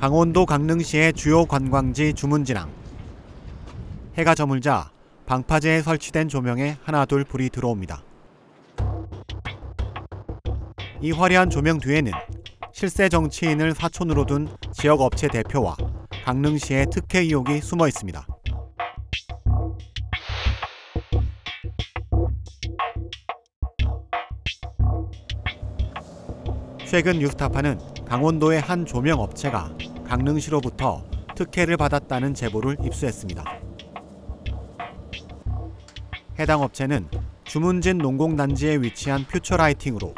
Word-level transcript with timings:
강원도 0.00 0.46
강릉시의 0.46 1.12
주요 1.12 1.44
관광지 1.44 2.14
주문진항. 2.14 2.70
해가 4.16 4.34
저물자 4.34 4.90
방파제에 5.26 5.82
설치된 5.82 6.30
조명에 6.30 6.78
하나둘 6.82 7.24
불이 7.24 7.50
들어옵니다. 7.50 8.02
이 11.02 11.12
화려한 11.12 11.50
조명 11.50 11.78
뒤에는 11.78 12.12
실세 12.72 13.10
정치인을 13.10 13.74
사촌으로 13.74 14.24
둔 14.24 14.48
지역 14.72 15.02
업체 15.02 15.28
대표와 15.28 15.76
강릉시의 16.24 16.86
특혜 16.90 17.18
의혹이 17.18 17.60
숨어 17.60 17.86
있습니다. 17.86 18.26
최근 26.86 27.18
뉴스타파는 27.18 27.78
강원도의 28.06 28.60
한 28.60 28.84
조명 28.84 29.20
업체가 29.20 29.70
강릉시로부터 30.10 31.04
특혜를 31.36 31.76
받았다는 31.76 32.34
제보를 32.34 32.76
입수했습니다. 32.82 33.44
해당 36.36 36.62
업체는 36.62 37.06
주문진 37.44 37.98
농공단지에 37.98 38.78
위치한 38.78 39.24
퓨처라이팅으로 39.28 40.12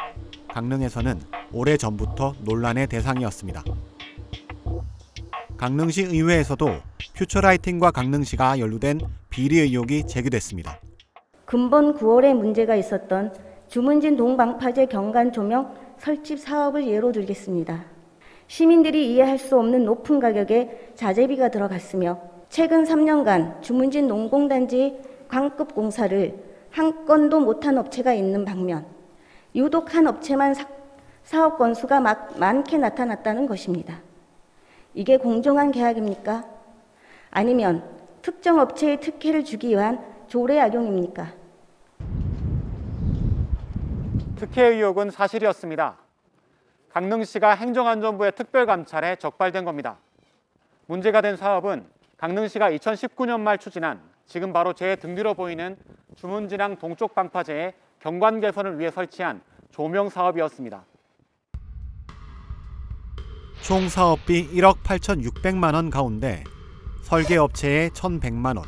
강릉에서는 0.51 1.21
오래 1.51 1.77
전부터 1.77 2.33
논란의 2.43 2.87
대상이었습니다. 2.87 3.63
강릉시 5.57 6.01
의회에서도 6.01 6.67
퓨처라이팅과 7.13 7.91
강릉시가 7.91 8.57
연루된 8.57 8.99
비리 9.29 9.59
의혹이 9.59 10.07
제기됐습니다. 10.07 10.79
근본 11.45 11.99
9월에 11.99 12.33
문제가 12.33 12.75
있었던 12.75 13.31
주문진 13.67 14.17
동방파제 14.17 14.87
경관 14.87 15.31
조명 15.31 15.75
설치 15.99 16.35
사업을 16.35 16.87
예로 16.87 17.11
들겠습니다. 17.11 17.92
시민들이 18.47 19.13
이해할 19.13 19.37
수 19.37 19.57
없는 19.57 19.85
높은 19.85 20.19
가격에 20.19 20.91
자재비가 20.95 21.49
들어갔으며 21.49 22.19
최근 22.49 22.83
3년간 22.83 23.61
주문진 23.61 24.07
농공단지 24.07 24.99
광급 25.27 25.73
공사를 25.73 26.43
한 26.69 27.05
건도 27.05 27.39
못한 27.39 27.77
업체가 27.77 28.13
있는 28.13 28.45
방면 28.45 28.85
유독 29.55 29.95
한 29.95 30.07
업체만 30.07 30.53
사, 30.53 30.67
사업 31.23 31.57
건수가 31.57 31.99
막 31.99 32.37
많게 32.37 32.77
나타났다는 32.77 33.47
것입니다. 33.47 34.01
이게 34.93 35.17
공정한 35.17 35.71
계약입니까? 35.71 36.45
아니면 37.31 37.83
특정 38.21 38.59
업체에 38.59 38.99
특혜를 38.99 39.43
주기 39.43 39.69
위한 39.69 40.03
조례 40.27 40.59
악용입니까? 40.59 41.33
특혜 44.35 44.67
의혹은 44.67 45.09
사실이었습니다. 45.09 46.02
강릉시가 46.93 47.55
행정안전부의 47.55 48.33
특별감찰에 48.35 49.15
적발된 49.15 49.65
겁니다. 49.65 49.97
문제가 50.85 51.21
된 51.21 51.35
사업은 51.35 51.87
강릉시가 52.17 52.69
2019년 52.71 53.39
말 53.39 53.57
추진한 53.57 53.99
지금 54.27 54.53
바로 54.53 54.73
제 54.73 54.95
등 54.95 55.15
뒤로 55.15 55.33
보이는 55.33 55.75
주문진항 56.15 56.77
동쪽 56.77 57.15
방파제의 57.15 57.73
경관 57.99 58.39
개선을 58.41 58.77
위해 58.79 58.91
설치한 58.91 59.41
조명 59.71 60.09
사업이었습니다. 60.09 60.85
총 63.63 63.89
사업비 63.89 64.49
1억 64.53 64.83
8,600만 64.83 65.73
원 65.73 65.89
가운데 65.89 66.43
설계 67.01 67.37
업체에 67.37 67.89
1,100만 67.89 68.57
원, 68.57 68.65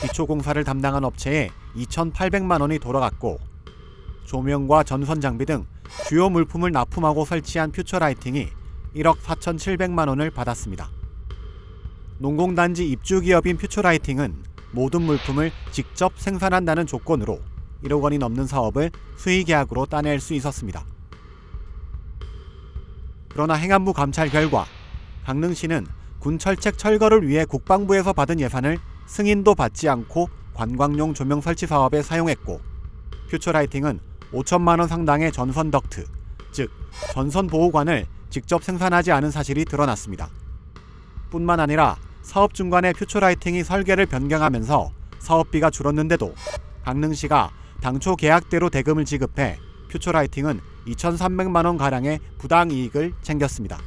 기초 0.00 0.26
공사를 0.26 0.62
담당한 0.64 1.04
업체에 1.04 1.50
2,800만 1.76 2.60
원이 2.62 2.78
돌아갔고 2.78 3.38
조명과 4.26 4.84
전선 4.84 5.20
장비 5.20 5.44
등 5.44 5.66
주요 6.06 6.28
물품을 6.30 6.72
납품하고 6.72 7.24
설치한 7.24 7.72
퓨처라이팅이 7.72 8.48
1억 8.96 9.18
4,700만 9.18 10.08
원을 10.08 10.30
받았습니다. 10.30 10.90
농공단지 12.18 12.88
입주 12.88 13.20
기업인 13.20 13.56
퓨처라이팅은 13.56 14.44
모든 14.72 15.02
물품을 15.02 15.50
직접 15.72 16.12
생산한다는 16.16 16.86
조건으로 16.86 17.40
1억 17.84 18.02
원이 18.02 18.18
넘는 18.18 18.46
사업을 18.46 18.90
수의 19.16 19.44
계약으로 19.44 19.86
따낼 19.86 20.20
수 20.20 20.34
있었습니다. 20.34 20.84
그러나 23.28 23.54
행안부 23.54 23.92
감찰 23.92 24.28
결과 24.28 24.66
강릉시는 25.24 25.86
군 26.18 26.38
철책 26.38 26.76
철거를 26.76 27.26
위해 27.26 27.44
국방부에서 27.44 28.12
받은 28.12 28.40
예산을 28.40 28.78
승인도 29.06 29.54
받지 29.54 29.88
않고 29.88 30.28
관광용 30.54 31.14
조명 31.14 31.40
설치 31.40 31.66
사업에 31.66 32.02
사용했고 32.02 32.60
퓨처라이팅은 33.30 34.09
5천만 34.32 34.78
원 34.78 34.88
상당의 34.88 35.32
전선 35.32 35.70
덕트, 35.70 36.04
즉 36.52 36.70
전선 37.12 37.46
보호관을 37.46 38.06
직접 38.30 38.62
생산하지 38.62 39.12
않은 39.12 39.30
사실이 39.30 39.64
드러났습니다. 39.64 40.30
뿐만 41.30 41.60
아니라 41.60 41.96
사업 42.22 42.54
중간에 42.54 42.92
퓨처라이팅이 42.92 43.64
설계를 43.64 44.06
변경하면서 44.06 44.92
사업비가 45.18 45.70
줄었는데도 45.70 46.34
강릉시가 46.84 47.50
당초 47.80 48.16
계약대로 48.16 48.70
대금을 48.70 49.04
지급해 49.04 49.58
퓨처라이팅은 49.88 50.60
2,300만 50.86 51.66
원 51.66 51.76
가량의 51.76 52.20
부당 52.38 52.70
이익을 52.70 53.12
챙겼습니다. 53.22 53.78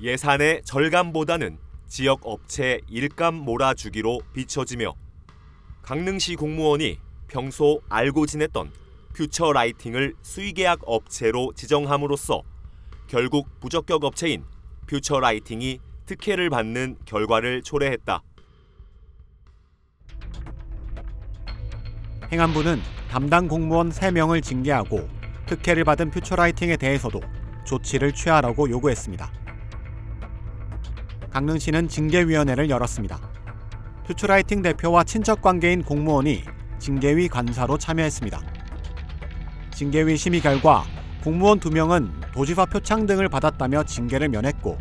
예산의 0.00 0.62
절감보다는 0.64 1.58
지역 1.88 2.20
업체 2.24 2.80
일감 2.88 3.34
몰아주기로 3.34 4.20
비춰지며 4.32 4.94
강릉시 5.82 6.36
공무원이 6.36 6.98
평소 7.28 7.80
알고 7.88 8.26
지냈던 8.26 8.70
퓨처 9.14 9.52
라이팅을 9.52 10.14
수의계약 10.22 10.80
업체로 10.86 11.52
지정함으로써 11.54 12.42
결국 13.06 13.60
부적격 13.60 14.04
업체인 14.04 14.44
퓨처 14.86 15.20
라이팅이 15.20 15.80
특혜를 16.06 16.50
받는 16.50 16.98
결과를 17.04 17.62
초래했다. 17.62 18.22
행안부는 22.32 22.80
담당 23.08 23.46
공무원 23.46 23.90
3명을 23.90 24.42
징계하고 24.42 25.08
특혜를 25.46 25.84
받은 25.84 26.10
퓨처라이팅에 26.10 26.76
대해서도 26.76 27.20
조치를 27.64 28.12
취하라고 28.12 28.68
요구했습니다. 28.68 29.32
강릉시는 31.30 31.88
징계위원회를 31.88 32.68
열었습니다. 32.68 33.18
퓨처라이팅 34.06 34.62
대표와 34.62 35.04
친척 35.04 35.42
관계인 35.42 35.82
공무원이 35.82 36.42
징계위 36.78 37.28
관사로 37.28 37.78
참여했습니다. 37.78 38.40
징계위 39.74 40.16
심의 40.16 40.40
결과 40.40 40.84
공무원 41.22 41.58
2명은 41.58 42.32
도지사 42.32 42.66
표창 42.66 43.06
등을 43.06 43.28
받았다며 43.28 43.84
징계를 43.84 44.28
면했고 44.28 44.78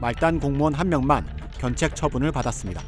말단 0.00 0.40
공무원 0.40 0.74
1명만 0.74 1.24
견책 1.58 1.96
처분을 1.96 2.32
받았습니다. 2.32 2.82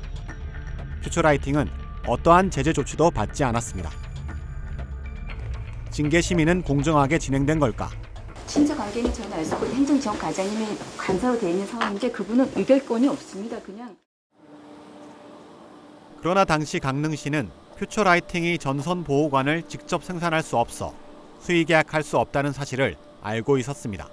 퓨처라이팅은 1.03 1.69
어떠한 2.07 2.51
제재 2.51 2.73
조치도 2.73 3.11
받지 3.11 3.45
않았습니다. 3.45 3.91
징계 5.91 6.21
심의는 6.21 6.63
공정하게 6.63 7.19
진행된 7.19 7.59
걸까? 7.59 7.89
친척 8.47 8.77
관계는 8.77 9.13
저는 9.13 9.33
알 9.33 9.45
수 9.45 9.55
없고 9.55 9.67
행정지원 9.67 10.19
과장님이 10.19 10.67
간사로 10.97 11.39
되어 11.39 11.51
있는 11.51 11.67
상황인데 11.67 12.11
그분은 12.11 12.51
의결권이 12.57 13.09
없습니다. 13.09 13.59
그냥 13.61 13.97
그러나 16.21 16.45
당시 16.45 16.79
강릉시는 16.79 17.49
퓨처라이팅이 17.79 18.59
전선 18.59 19.05
보호관을 19.05 19.63
직접 19.69 20.03
생산할 20.03 20.43
수 20.43 20.57
없어 20.57 20.93
수의 21.41 21.65
계약할 21.65 22.03
수 22.03 22.19
없다는 22.19 22.53
사실을 22.53 22.97
알고 23.23 23.59
있었습니다. 23.59 24.09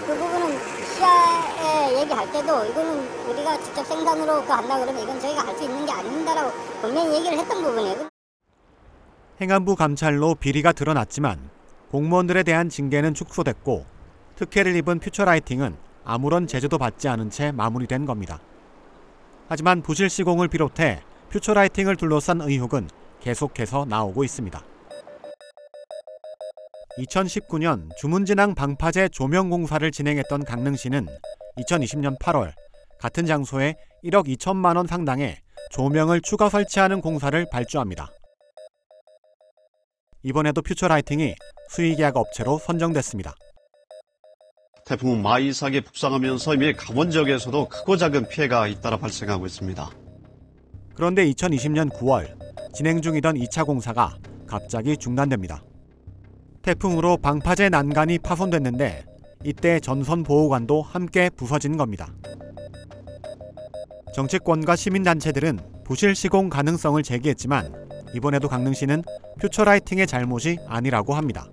그 0.00 0.06
부분은 0.06 0.58
시야에 0.96 2.00
얘기할 2.02 2.32
때도 2.32 2.64
이거는 2.66 3.28
우리가 3.28 3.60
직접 3.62 3.84
생산으로 3.84 4.44
그 4.44 4.52
한다 4.52 4.78
그러면 4.80 5.02
이건 5.02 5.20
저희가 5.20 5.46
할 5.46 5.56
수 5.56 5.62
있는 5.64 5.86
게 5.86 5.92
아닙니다라고 5.92 6.50
분명히 6.80 7.14
얘기를 7.16 7.38
했던 7.38 7.62
부분이에요. 7.62 8.08
행안부 9.40 9.76
감찰로 9.76 10.34
비리가 10.34 10.72
드러났지만 10.72 11.50
공무원들에 11.90 12.42
대한 12.42 12.68
징계는 12.68 13.14
축소됐고 13.14 13.86
특혜를 14.34 14.74
입은 14.76 14.98
퓨처라이팅은 14.98 15.76
아무런 16.04 16.46
제재도 16.46 16.78
받지 16.78 17.08
않은 17.08 17.30
채 17.30 17.52
마무리된 17.52 18.06
겁니다. 18.06 18.40
하지만 19.48 19.82
부실 19.82 20.10
시공을 20.10 20.48
비롯해 20.48 21.02
퓨처라이팅을 21.30 21.96
둘러싼 21.96 22.40
의혹은 22.40 22.88
계속해서 23.20 23.84
나오고 23.86 24.24
있습니다. 24.24 24.62
2019년 26.98 27.94
주문진항 27.96 28.54
방파제 28.54 29.10
조명 29.10 29.50
공사를 29.50 29.90
진행했던 29.90 30.44
강릉시는 30.44 31.06
2020년 31.58 32.18
8월 32.18 32.52
같은 32.98 33.26
장소에 33.26 33.74
1억 34.04 34.26
2천만 34.28 34.76
원 34.76 34.86
상당의 34.86 35.36
조명을 35.70 36.22
추가 36.22 36.48
설치하는 36.48 37.00
공사를 37.00 37.46
발주합니다. 37.50 38.10
이번에도 40.22 40.62
퓨처라이팅이 40.62 41.34
수의계약 41.70 42.16
업체로 42.16 42.58
선정됐습니다. 42.58 43.34
태풍 44.86 45.20
마이삭이 45.20 45.82
북상하면서 45.82 46.54
이미 46.54 46.72
강원 46.72 47.10
지역에서도 47.10 47.68
크고 47.68 47.96
작은 47.96 48.28
피해가 48.28 48.68
잇따라 48.68 48.96
발생하고 48.96 49.44
있습니다. 49.44 50.05
그런데 50.96 51.26
2020년 51.30 51.90
9월 51.90 52.26
진행 52.72 53.00
중이던 53.02 53.36
2차 53.36 53.64
공사가 53.66 54.16
갑자기 54.46 54.96
중단됩니다. 54.96 55.62
태풍으로 56.62 57.18
방파제 57.18 57.68
난간이 57.68 58.18
파손됐는데 58.18 59.04
이때 59.44 59.78
전선 59.80 60.22
보호관도 60.22 60.82
함께 60.82 61.30
부서진 61.30 61.76
겁니다. 61.76 62.08
정치권과 64.14 64.74
시민단체들은 64.76 65.58
부실 65.84 66.14
시공 66.14 66.48
가능성을 66.48 67.02
제기했지만 67.02 67.86
이번에도 68.14 68.48
강릉시는 68.48 69.02
퓨처라이팅의 69.40 70.06
잘못이 70.06 70.58
아니라고 70.66 71.14
합니다. 71.14 71.46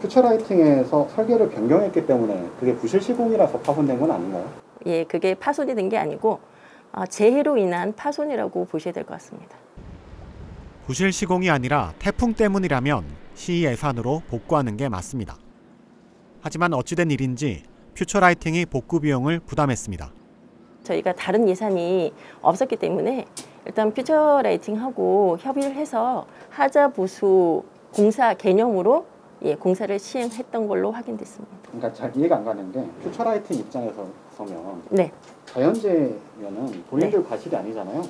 퓨처라이팅에서 0.00 1.08
설계를 1.14 1.50
변경했기 1.50 2.06
때문에 2.06 2.48
그게 2.58 2.74
부실 2.74 3.00
시공이라서 3.00 3.58
파손된 3.60 4.00
건 4.00 4.10
아닌가요? 4.10 4.48
예, 4.86 5.04
그게 5.04 5.34
파손이 5.34 5.74
된 5.74 5.88
게 5.88 5.98
아니고 5.98 6.40
아, 6.42 6.55
재해로 7.04 7.58
인한 7.58 7.94
파손이라고 7.94 8.64
보셔야 8.64 8.94
될 8.94 9.04
것 9.04 9.12
같습니다. 9.14 9.56
부실 10.86 11.12
시공이 11.12 11.50
아니라 11.50 11.92
태풍 11.98 12.32
때문이라면 12.32 13.04
시 13.34 13.64
예산으로 13.64 14.22
복구하는 14.30 14.76
게 14.78 14.88
맞습니다. 14.88 15.36
하지만 16.40 16.72
어찌된 16.72 17.10
일인지 17.10 17.64
퓨처라이팅이 17.94 18.66
복구 18.66 19.00
비용을 19.00 19.40
부담했습니다. 19.40 20.12
저희가 20.84 21.12
다른 21.14 21.48
예산이 21.48 22.12
없었기 22.40 22.76
때문에 22.76 23.24
일단 23.66 23.92
퓨처라이팅하고 23.92 25.38
협의를 25.40 25.74
해서 25.74 26.26
하자 26.50 26.88
보수 26.88 27.64
공사 27.92 28.32
개념으로 28.34 29.06
예, 29.42 29.54
공사를 29.54 29.96
시행했던 29.98 30.66
걸로 30.66 30.90
확인됐습니다. 30.90 31.54
그러니까 31.66 31.92
잘 31.92 32.16
이해가 32.16 32.36
안 32.36 32.44
가는 32.44 32.72
게 32.72 32.84
퓨처라이팅 33.04 33.58
입장에서 33.58 34.06
서면 34.36 34.82
네. 34.90 35.12
자연재면은 35.46 36.84
본인들 36.88 37.24
과실이 37.24 37.54
아니잖아요. 37.54 38.02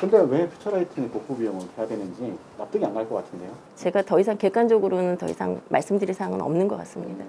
근데 0.00 0.18
왜 0.28 0.48
퓨처라이팅의 0.48 1.10
복구 1.10 1.36
비용을 1.36 1.60
해야 1.76 1.86
되는지 1.86 2.36
납득이 2.58 2.84
안 2.84 2.94
갈 2.94 3.08
것 3.08 3.16
같은데요. 3.16 3.50
제가 3.74 4.02
더 4.02 4.20
이상 4.20 4.36
객관적으로는 4.38 5.16
더 5.18 5.26
이상 5.26 5.60
말씀드릴 5.68 6.14
사항은 6.14 6.40
없는 6.40 6.68
것 6.68 6.76
같습니다. 6.78 7.24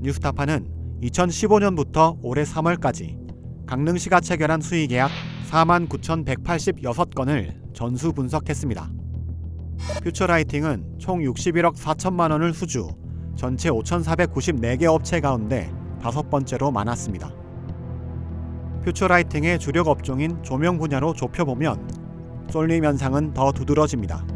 뉴스타파는 0.00 0.66
2015년부터 1.02 2.18
올해 2.22 2.42
3월까지 2.42 3.16
강릉시가 3.66 4.20
체결한 4.20 4.60
수의계약 4.60 5.10
4만 5.50 5.88
9,186건을 5.88 7.52
전수 7.72 8.12
분석했습니다. 8.12 8.90
퓨처라이팅은 10.02 10.98
총 10.98 11.20
61억 11.20 11.76
4천만 11.76 12.30
원을 12.30 12.52
수주, 12.52 12.88
전체 13.36 13.70
5,494개 13.70 14.84
업체 14.84 15.20
가운데 15.20 15.72
다섯 16.00 16.28
번째로 16.28 16.70
많았습니다. 16.70 17.32
퓨처라이팅의 18.84 19.58
주력 19.58 19.88
업종인 19.88 20.42
조명 20.42 20.78
분야로 20.78 21.12
좁혀보면 21.12 21.88
쏠림 22.50 22.84
현상은 22.84 23.34
더 23.34 23.52
두드러집니다. 23.52 24.26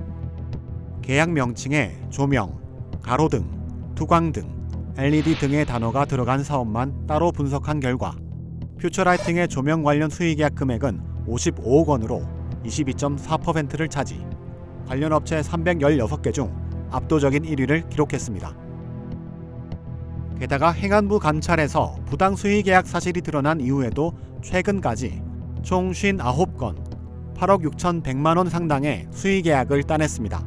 계약 1.01 1.31
명칭에 1.31 1.99
조명, 2.11 2.61
가로등, 3.03 3.93
투광등, 3.95 4.95
LED 4.99 5.39
등의 5.39 5.65
단어가 5.65 6.05
들어간 6.05 6.45
사업만 6.45 7.07
따로 7.07 7.33
분석한 7.33 7.81
결과 7.81 8.15
퓨처라이팅의 8.79 9.49
조명 9.49 9.83
관련 9.83 10.11
수의 10.11 10.37
계약 10.37 10.55
금액은 10.55 11.25
55억 11.27 11.87
원으로 11.87 12.23
22.4%를 12.65 13.89
차지 13.89 14.25
관련 14.87 15.13
업체 15.13 15.41
316개 15.41 16.33
중 16.33 16.53
압도적인 16.91 17.43
1위를 17.43 17.89
기록했습니다. 17.89 18.55
게다가 20.39 20.73
행안부 20.73 21.19
감찰에서 21.21 21.97
부당 22.07 22.35
수의 22.35 22.63
계약 22.63 22.87
사실이 22.87 23.21
드러난 23.23 23.61
이후에도 23.61 24.13
최근까지 24.43 25.23
총 25.63 25.93
59건 25.93 26.93
8억 27.37 27.63
6,100만 27.63 28.37
원 28.37 28.49
상당의 28.49 29.07
수의 29.11 29.43
계약을 29.43 29.85
따냈습니다. 29.85 30.45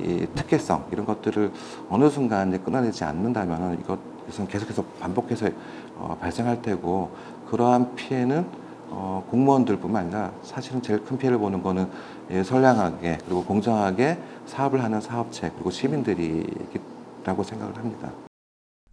이 0.00 0.26
특혜성 0.34 0.86
이런 0.92 1.04
것들을 1.06 1.50
어느 1.88 2.08
순간에 2.08 2.58
끊어내지 2.58 3.04
않는다면 3.04 3.80
이것은 3.80 4.46
계속해서 4.46 4.84
반복해서 5.00 5.48
어, 5.96 6.16
발생할 6.20 6.62
테고 6.62 7.10
그러한 7.50 7.94
피해는 7.96 8.46
어, 8.90 9.26
공무원들뿐만 9.30 10.04
아니라 10.04 10.32
사실은 10.42 10.82
제일 10.82 11.04
큰 11.04 11.18
피해를 11.18 11.38
보는 11.38 11.62
거는 11.62 11.90
예, 12.30 12.42
선량하게 12.42 13.18
그리고 13.24 13.44
공정하게 13.44 14.18
사업을 14.46 14.82
하는 14.82 15.00
사업체 15.00 15.50
그리고 15.54 15.70
시민들이라고 15.70 17.42
생각을 17.42 17.76
합니다. 17.76 18.12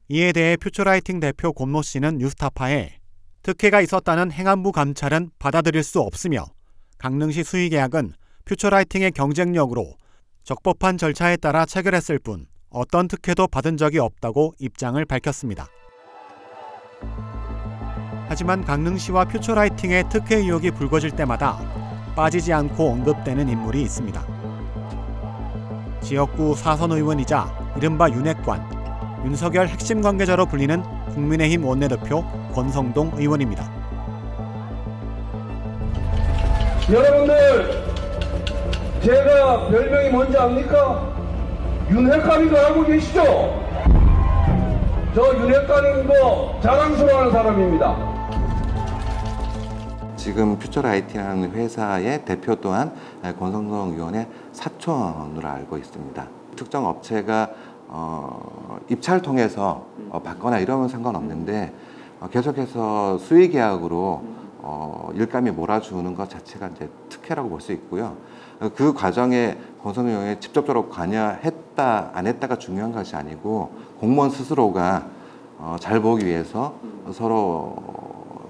이에 0.07 0.31
대해 0.31 0.55
퓨처라이팅 0.57 1.19
대표 1.19 1.51
곰모 1.51 1.81
씨는 1.81 2.19
뉴스타파에 2.19 2.99
특혜가 3.41 3.81
있었다는 3.81 4.31
행안부 4.31 4.71
감찰은 4.71 5.31
받아들일 5.39 5.83
수 5.83 5.99
없으며 5.99 6.45
강릉시 6.97 7.43
수의 7.43 7.69
계약은 7.69 8.13
퓨처라이팅의 8.45 9.11
경쟁력으로 9.11 9.93
적법한 10.43 10.97
절차에 10.97 11.37
따라 11.37 11.65
체결했을 11.65 12.19
뿐 12.19 12.45
어떤 12.69 13.07
특혜도 13.07 13.47
받은 13.47 13.77
적이 13.77 13.99
없다고 13.99 14.53
입장을 14.59 15.03
밝혔습니다. 15.05 15.67
하지만 18.27 18.63
강릉시와 18.65 19.25
퓨처라이팅의 19.25 20.05
특혜 20.09 20.37
의혹이 20.37 20.71
불거질 20.71 21.11
때마다 21.11 21.59
빠지지 22.15 22.53
않고 22.53 22.91
언급되는 22.91 23.47
인물이 23.47 23.81
있습니다. 23.83 24.21
지역구 26.01 26.55
사선 26.55 26.91
의원이자 26.91 27.47
이른바 27.77 28.09
윤핵관, 28.09 29.23
윤석열 29.25 29.67
핵심 29.67 30.01
관계자로 30.01 30.45
불리는 30.45 30.81
국민의힘 31.13 31.65
원내대표 31.65 32.23
권성동 32.53 33.11
의원입니다. 33.15 33.69
여러분들 36.91 37.85
제가 39.01 39.67
별명이 39.69 40.09
뭔지 40.09 40.37
압니까? 40.37 41.15
윤핵관인 41.89 42.51
거 42.51 42.57
알고 42.57 42.85
계시죠? 42.85 43.23
저 45.13 45.33
윤핵관인 45.37 46.07
거 46.07 46.59
자랑스러워하는 46.61 47.31
사람입니다. 47.31 48.04
지금 50.25 50.57
퓨처라이팅이라는 50.57 51.51
회사의 51.51 52.25
대표 52.25 52.55
또한 52.55 52.91
권성동 53.37 53.93
의원의 53.93 54.27
사촌으로 54.53 55.47
알고 55.47 55.77
있습니다. 55.77 56.27
특정 56.55 56.87
업체가 56.87 57.51
어, 57.89 58.79
입찰 58.89 59.21
통해서 59.21 59.85
어, 60.09 60.19
받거나 60.23 60.57
이러면 60.57 60.87
상관없는데 60.89 61.71
어, 62.21 62.27
계속해서 62.29 63.19
수의 63.19 63.51
계약으로 63.51 64.23
어, 64.63 65.11
일감이 65.13 65.51
몰아주는 65.51 66.15
것 66.15 66.27
자체가 66.27 66.69
이제 66.69 66.89
특혜라고 67.09 67.47
볼 67.47 67.61
수 67.61 67.71
있고요. 67.73 68.17
어, 68.59 68.71
그 68.75 68.95
과정에 68.95 69.55
권성동 69.83 70.11
의원이 70.11 70.39
직접적으로 70.39 70.89
관여했다 70.89 72.09
안 72.15 72.25
했다가 72.25 72.55
중요한 72.57 72.91
것이 72.91 73.15
아니고 73.15 73.75
공무원 73.99 74.31
스스로가 74.31 75.05
어, 75.59 75.75
잘 75.79 75.99
보기 75.99 76.25
위해서 76.25 76.73
서로 77.13 77.75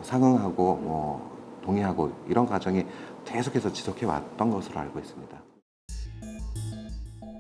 상응하고 0.04 0.80
뭐 0.82 1.35
동의하고 1.66 2.12
이런 2.28 2.46
과정이 2.46 2.86
계속해서 3.26 3.74
지속해 3.74 4.06
왔던 4.06 4.52
것으로 4.52 4.80
알고 4.80 5.00
있습니다. 5.00 5.42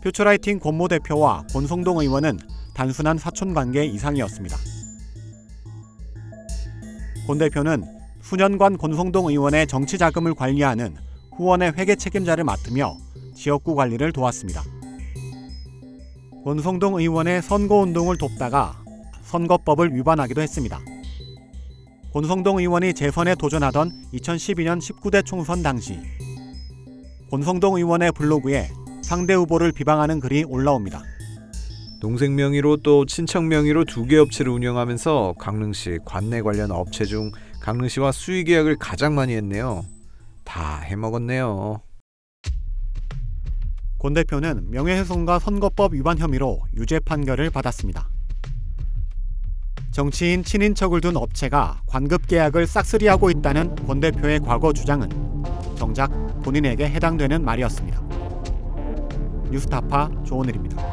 퓨처라이팅 0.03 0.59
권모 0.59 0.87
대표와 0.87 1.45
권성동 1.51 1.99
의원은 1.99 2.37
단순한 2.73 3.17
사촌 3.17 3.53
관계 3.53 3.85
이상이었습니다. 3.85 4.57
권 7.27 7.37
대표는 7.37 7.83
수년간 8.21 8.77
권성동 8.77 9.27
의원의 9.27 9.67
정치 9.67 9.97
자금을 9.97 10.35
관리하는 10.35 10.95
후원의 11.37 11.73
회계 11.77 11.95
책임자를 11.95 12.43
맡으며 12.43 12.97
지역구 13.35 13.75
관리를 13.75 14.11
도왔습니다. 14.11 14.61
권성동 16.43 16.99
의원의 16.99 17.41
선거 17.41 17.77
운동을 17.77 18.17
돕다가 18.17 18.83
선거법을 19.23 19.95
위반하기도 19.95 20.41
했습니다. 20.41 20.79
권성동 22.15 22.59
의원이 22.59 22.93
재선에 22.93 23.35
도전하던 23.35 23.91
2012년 24.13 24.79
19대 24.79 25.25
총선 25.25 25.61
당시 25.61 25.99
권성동 27.29 27.75
의원의 27.75 28.13
블로그에 28.13 28.69
상대 29.01 29.33
후보를 29.33 29.73
비방하는 29.73 30.21
글이 30.21 30.45
올라옵니다. 30.45 31.03
동생 31.99 32.33
명의로 32.37 32.77
또 32.77 33.05
친척 33.05 33.43
명의로 33.43 33.83
두 33.83 34.07
개 34.07 34.15
업체를 34.15 34.53
운영하면서 34.53 35.35
강릉시 35.37 35.99
관내 36.05 36.41
관련 36.41 36.71
업체 36.71 37.03
중 37.03 37.31
강릉시와 37.59 38.13
수의 38.13 38.45
계약을 38.45 38.77
가장 38.77 39.13
많이 39.13 39.33
했네요. 39.33 39.83
다 40.45 40.79
해먹었네요. 40.79 41.81
권 43.99 44.13
대표는 44.13 44.71
명예훼손과 44.71 45.39
선거법 45.39 45.93
위반 45.93 46.17
혐의로 46.17 46.61
유죄 46.77 46.97
판결을 46.99 47.49
받았습니다. 47.49 48.14
정치인 49.95 50.43
친인척을 50.43 50.99
둔 50.99 51.15
업체가 51.15 51.79
관급 51.85 52.27
계약을 52.27 52.67
싹쓸이하고 52.67 53.29
있다는 53.29 53.75
권 53.87 54.01
대표의 54.01 54.41
과거 54.41 54.73
주장은 54.73 55.07
정작 55.77 56.11
본인에게 56.43 56.89
해당되는 56.89 57.41
말이었습니다. 57.41 58.01
뉴스타파 59.51 60.11
조은일입니다. 60.25 60.83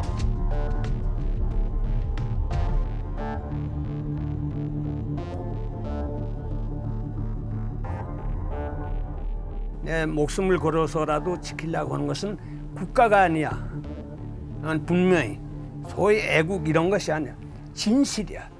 내 9.82 10.06
목숨을 10.06 10.60
걸어서라도 10.60 11.40
지키려고 11.40 11.94
하는 11.94 12.06
것은 12.06 12.38
국가가 12.76 13.22
아니야. 13.22 13.50
난 14.60 14.86
분명히 14.86 15.40
소위 15.88 16.20
애국 16.20 16.68
이런 16.68 16.88
것이 16.88 17.10
아니야. 17.10 17.34
진실이야. 17.74 18.51